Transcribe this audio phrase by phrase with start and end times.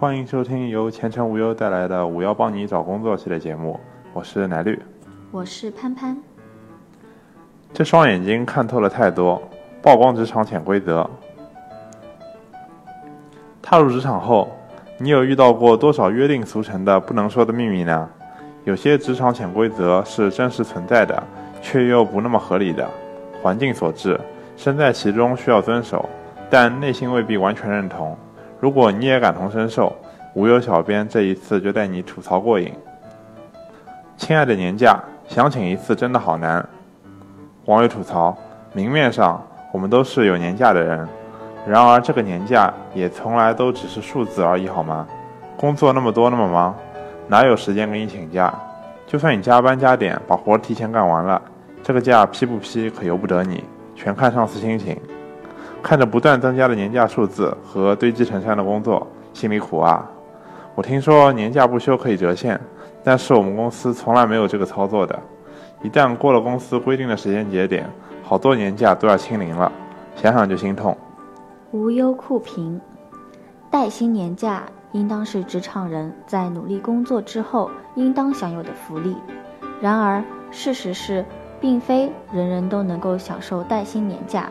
[0.00, 3.78] 欢迎收听由前程无忧带来的“五幺帮你找工作”系列节目，
[4.14, 4.80] 我是奶绿，
[5.30, 6.16] 我是潘潘。
[7.74, 9.42] 这双眼睛看透了太多，
[9.82, 11.06] 曝光职场潜规则。
[13.60, 14.48] 踏入职场后，
[14.96, 18.08] 你有遇到过多少约定俗成的不能说的秘密呢？
[18.64, 21.22] 有些职场潜规则是真实存在的，
[21.60, 22.88] 却又不那么合理的，
[23.42, 24.18] 环境所致，
[24.56, 26.08] 身在其中需要遵守，
[26.48, 28.16] 但内心未必完全认同。
[28.60, 29.96] 如果你也感同身受，
[30.34, 32.70] 无忧小编这一次就带你吐槽过瘾。
[34.18, 36.64] 亲爱的年假，想请一次真的好难。
[37.64, 38.36] 网友吐槽：
[38.74, 39.42] 明面上
[39.72, 41.08] 我们都是有年假的人，
[41.66, 45.06] 然而这个年假也从来都只是数字而已，好吗？
[45.56, 46.74] 工作那么多那么忙，
[47.28, 48.52] 哪有时间给你请假？
[49.06, 51.40] 就算你加班加点把活提前干完了，
[51.82, 53.64] 这个假批不批可由不得你，
[53.96, 55.00] 全看上司心情。
[55.82, 60.08] 看着不断增加的年假数字和堆积成山的工作，心里苦啊！
[60.74, 62.60] 我听说年假不休可以折现，
[63.02, 65.18] 但是我们公司从来没有这个操作的。
[65.82, 67.88] 一旦过了公司规定的时间节点，
[68.22, 69.70] 好多年假都要清零了，
[70.14, 70.96] 想想就心痛。
[71.72, 72.80] 无忧酷评：
[73.70, 79.16] 带薪年假应当是职场人在努力工作之后应当享有的福利。
[79.80, 81.24] 然而，事实是，
[81.60, 84.50] 并非人人都能够享受带薪年假。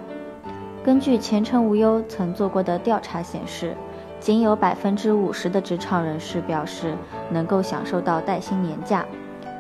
[0.82, 3.76] 根据前程无忧曾做过的调查显示，
[4.20, 6.96] 仅有百分之五十的职场人士表示
[7.30, 9.06] 能够享受到带薪年假，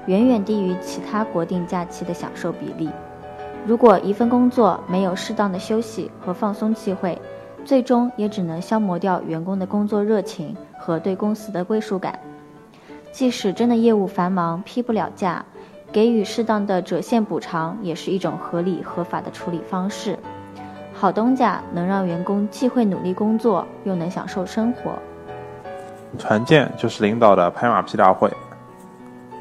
[0.05, 2.89] 远远低于其他国定假期的享受比例。
[3.65, 7.19] 如果一份工作没有适当的休息和放松机会，
[7.65, 12.17] 最终也只能消磨掉员工的工作热情和对公司的归属感。
[13.11, 15.45] 即使真的业务繁忙批不了假，
[15.91, 20.17] 给予适当的折现补偿也是一种合理合法的处理方式。
[20.99, 24.91] 好东家能让员工既会努力工作，又能享受生活。
[26.17, 28.29] 团建就是领导的拍马屁大会。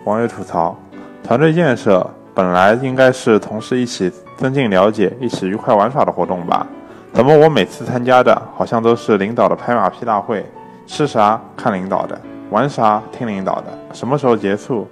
[0.05, 0.77] 网友吐槽：
[1.21, 6.65] 团队建设本来应该是同事一起增进了解、一起愉快玩耍的活动吧？
[7.13, 10.47] 怎么我每次参加的好像都是领导的拍马屁大会？
[10.87, 12.17] 吃啥看领导的，
[12.51, 14.87] 玩啥听领导的，什么时候结束，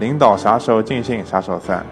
[0.00, 1.86] 领导啥时候尽兴啥时候散。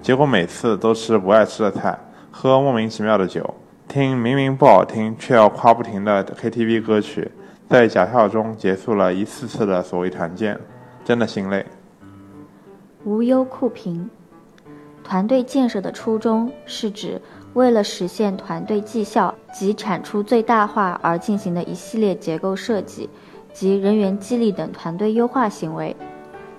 [0.00, 1.98] 结果每次都吃不爱吃的菜。
[2.30, 3.54] 喝莫名其妙的酒，
[3.88, 7.30] 听明明不好听却要夸不停的 KTV 歌曲，
[7.68, 10.58] 在假笑中结束了一次次的所谓团建，
[11.04, 11.64] 真的心累。
[13.04, 14.08] 无忧酷评：
[15.02, 17.20] 团队建设的初衷是指
[17.54, 23.08] 为了实现团队绩效及产出最大化而进行的一系列结构设计
[23.52, 25.96] 及人员激励等团队优化行为。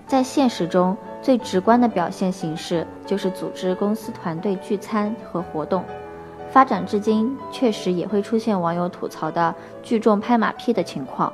[0.07, 5.83] 在现实中，最直观的表现形式就是组织公司团队聚餐和活动。
[6.49, 9.53] 发展至今，确实也会出现网友吐槽的
[9.83, 11.31] 聚众拍马屁的情况。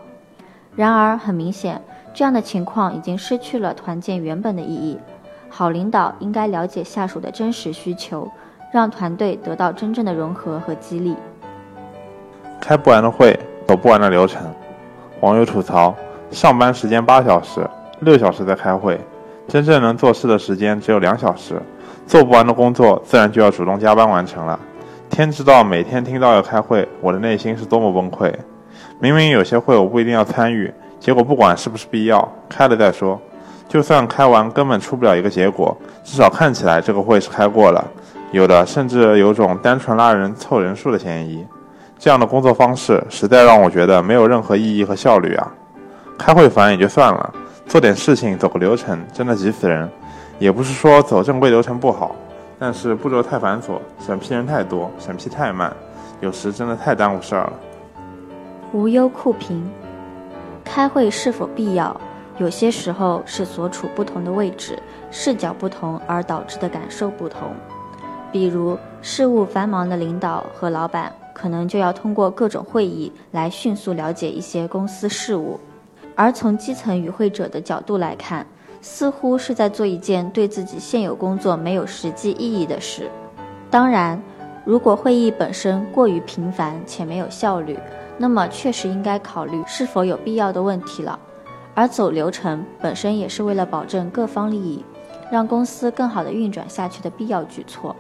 [0.76, 1.82] 然而，很明显，
[2.14, 5.00] 这样的情况已经失去了团建原本的意义。
[5.48, 8.30] 好领导应该了解下属的真实需求，
[8.74, 11.16] 让团队得到真正的融合和激励。
[12.60, 14.42] 开不完的会，走不完的流程。
[15.22, 15.96] 网友吐槽：
[16.30, 17.66] 上班时间八小时。
[18.02, 19.00] 六小时在开会，
[19.48, 21.62] 真正能做事的时间只有两小时，
[22.08, 24.60] 做不完的工作自然就要主动加班完成了。
[25.10, 28.34] 天知道每天听到要开会，我的内心是多么崩溃。
[29.00, 33.20] 明明有些会我不一定要参与，结果不管是不是必要，开了再说。
[33.68, 37.86] 就算开完根本出不了一个结果，至少看起来这个会是开过了。
[38.32, 41.46] 有的甚至有种单纯拉人凑人数的嫌疑。
[41.98, 45.52] 这样的工作方式实在让我觉得没有任何意义和效率啊！
[46.18, 47.34] 开会烦也就算了。
[47.68, 49.90] 做点事情走个流程，真的急死人。
[50.38, 52.16] 也不是说走正规流程不好，
[52.60, 55.74] 但是步骤太繁琐，审批人太多，审批太慢，
[56.20, 57.54] 有时真的太耽误事儿了。
[58.74, 59.70] 无忧酷评：
[60.64, 62.00] 开会是否必要？
[62.38, 64.78] 有些时候是所处不同的位置、
[65.10, 67.54] 视角不同而导致的感受不同。
[68.30, 75.58] 比如事务繁忙的领导和老板，可能就要通过各种会议来迅速了解一些公司事务。
[76.16, 78.48] 而从基层与会者的角度来看，
[78.82, 83.10] 似乎是在做一件对自己现有工作没有实际意义的事。
[83.70, 84.22] 当然，
[84.64, 87.78] 如果会议本身过于频繁且没有效率，
[88.18, 91.20] 那么确实应该考虑是否有必要的问题了。
[91.74, 94.86] 而走流程本身也是为了保证各方利益，
[95.30, 97.94] 让公司更好的运转下去的必要举措。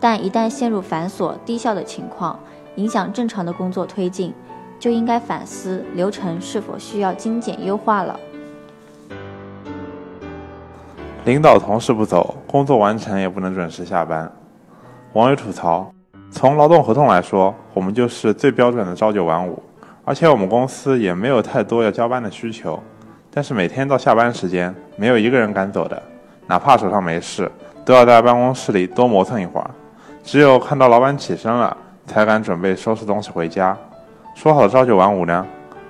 [0.00, 2.36] 但一旦陷入繁琐低效的情况，
[2.74, 4.34] 影响正常的工作推进。
[4.84, 8.20] 就应该反思流程是否需要精简优化了。
[11.24, 14.30] 领导同事不走，工作完成也不能准时下班。
[15.14, 15.90] 网友吐槽：
[16.30, 19.62] 从劳动合同来说，我们就是最标准的朝九晚五，
[20.04, 22.78] 而且我们公司也没有太多要交班的需求。
[23.30, 26.02] 但是每天到下班时间，没有一个人敢走的，
[26.46, 27.50] 哪怕手上没事，
[27.86, 29.70] 都要在办公室里多磨蹭一会儿。
[30.22, 33.74] 只有看到老板起身了，才敢准备收拾东西回家。
[34.34, 35.46] 说好的朝九晚五呢？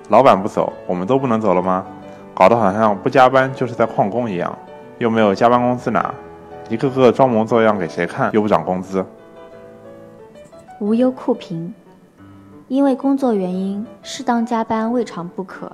[0.09, 1.83] 老板不走，我们都不能走了吗？
[2.33, 4.55] 搞得好像不加班就是在旷工一样，
[4.99, 6.13] 又没有加班工资拿，
[6.69, 8.29] 一个个装模作样给谁看？
[8.31, 9.03] 又不涨工资。
[10.79, 11.73] 无忧酷评，
[12.67, 15.71] 因为工作原因，适当加班未尝不可。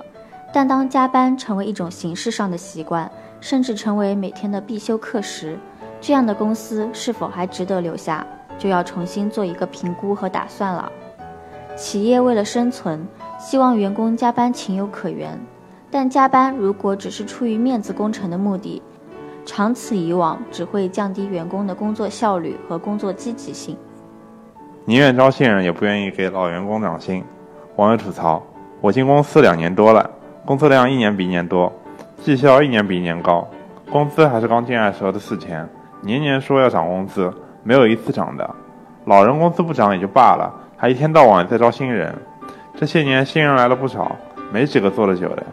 [0.54, 5.58] 但当加班成为一种形式上的习惯，甚至成为每天的必修课时，
[6.00, 8.26] 这样的公司是否还值得留下，
[8.58, 10.92] 就要重新做一个评估和打算了。
[11.76, 13.08] 企业为了生存，
[13.40, 15.40] 希望员工加班情有可原，
[15.90, 18.82] 但加班如果只是出于面子工程的目的，
[19.46, 23.76] 长此以往只会降低员工的工作效率和工作积极性。
[24.86, 27.24] 宁愿招新人，也不愿意给老员工涨薪。
[27.78, 28.42] 网友吐槽：
[28.80, 30.10] 我进公司两年多了。
[30.46, 31.72] 工作量一年比一年多，
[32.22, 33.48] 绩效一年比一年高，
[33.92, 35.68] 工资还是刚进来时候的四千，
[36.02, 37.32] 年年说要涨工资，
[37.64, 38.50] 没有一次涨的。
[39.06, 40.52] 老人工资不涨也就罢了，
[40.82, 42.12] 还一天到晚在招新人。
[42.76, 44.16] 这些年新人来了不少，
[44.52, 45.44] 没几个做得久的。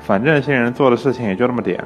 [0.00, 1.78] 反正新人做的事情也就那么点，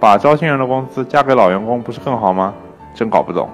[0.00, 2.52] 把招新人的工资加给老员工不是更好吗？
[2.96, 3.48] 真搞不懂。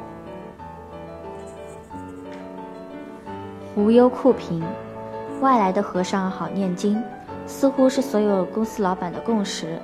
[3.77, 4.65] 无忧酷评，
[5.43, 6.99] 外来的和尚好念经。
[7.45, 9.79] 似乎是所有公司老板的共识。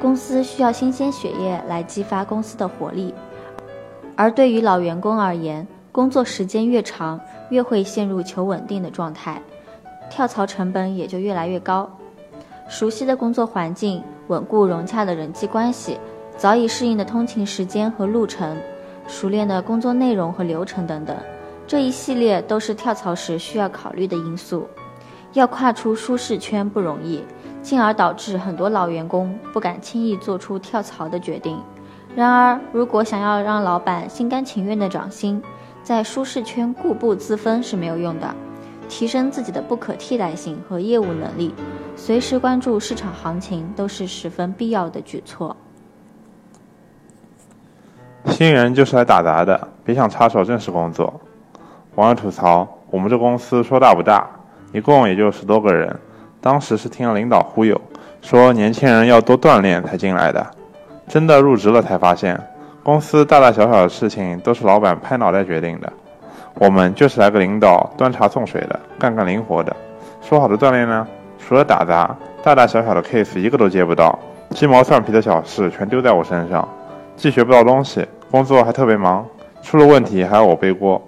[0.00, 3.14] 公司需要新鲜血液来激发公司的活力，
[4.16, 5.66] 而对于老员工而言，
[6.00, 7.20] 工作时间越长，
[7.50, 9.38] 越会陷入求稳定的状态，
[10.08, 11.90] 跳槽成本也就越来越高。
[12.70, 15.98] 熟悉的工作环境、稳固融洽的人际关系、
[16.38, 18.56] 早已适应的通勤时间和路程、
[19.06, 21.14] 熟练的工作内容和流程等等，
[21.66, 24.66] 这一系列都是跳槽时需要考虑的因素。
[25.34, 27.22] 要跨出舒适圈不容易，
[27.60, 31.60] 进而导致很多老员工不敢轻易做出跳槽的决定。
[32.16, 35.40] 然而，如果想要让老板心甘情愿的涨薪，
[35.82, 38.34] 在舒适圈固步自封是没有用的。
[38.88, 41.54] 提升自己的不可替代性和业务能力，
[41.94, 45.56] 随时关注市场行情都是十分必要的举措。
[48.26, 51.20] 新人就是来打杂的，别想插手正式工作。
[51.94, 54.28] 网友吐槽：我们这公司说大不大？
[54.72, 55.96] 一共也就十多个人，
[56.40, 57.80] 当时是听了领导忽悠，
[58.20, 60.44] 说年轻人要多锻炼才进来的。
[61.06, 62.40] 真的入职了才发现，
[62.82, 65.92] 公司大大小小的事情都是老板拍脑袋决定的。
[66.54, 69.74] 我们就是来个领导端茶送水的，干干灵活的。
[70.20, 71.06] 说好的锻炼呢？
[71.38, 74.18] 除了打杂，大大小小的 case 一个都接不到，
[74.50, 76.68] 鸡毛蒜皮的小事全丢在我身上，
[77.16, 79.26] 既学不到东西，工作还特别忙，
[79.62, 81.00] 出了问题还要我背锅。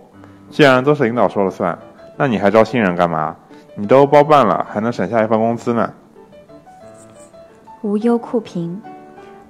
[0.51, 1.77] 既然都是领导说了算，
[2.17, 3.35] 那你还招新人干嘛？
[3.75, 5.93] 你都包办了，还能省下一份工资呢。
[7.83, 8.81] 无忧酷评，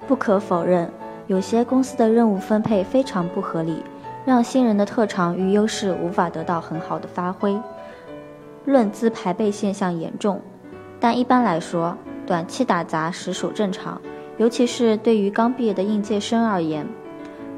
[0.07, 0.89] 不可否认，
[1.27, 3.83] 有些公司的任务分配非常不合理，
[4.25, 7.57] 让新人的特长与优势无法得到很好的发挥，
[8.65, 10.41] 论资排辈现象严重。
[10.99, 14.01] 但一般来说，短期打杂实属正常，
[14.37, 16.87] 尤其是对于刚毕业的应届生而言。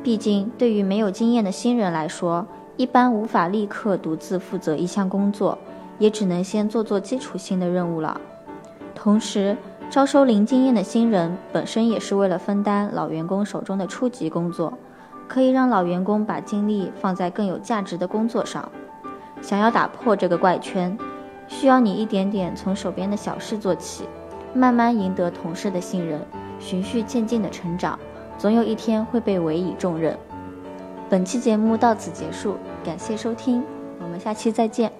[0.03, 2.45] 毕竟，对于没有经验的新人来说，
[2.77, 5.57] 一般无法立刻独自负责一项工作。
[5.97, 8.19] 也只能先做做基础性的任务了。
[8.93, 9.55] 同时，
[9.89, 14.73] 招收零经验的新人本身也是为了分担老员工手中的初级工作，
[15.27, 18.69] 可以让老员工把精力放在更有价值的工作上。
[19.41, 20.97] 想要打破这个怪圈，
[21.47, 24.03] 需要你一点点从手边的小事做起，
[24.53, 26.19] 慢慢赢得同事的信任，
[26.59, 27.97] 循序渐进的成长，
[28.37, 30.17] 总有一天会被委以重任。
[31.09, 33.63] 本期节目到此结束，感谢收听，
[34.01, 34.91] 我们下期再见。